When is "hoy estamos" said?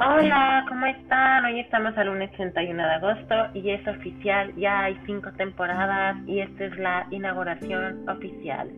1.44-1.98